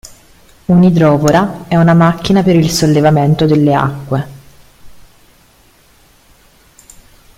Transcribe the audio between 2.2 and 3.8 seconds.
per il sollevamento delle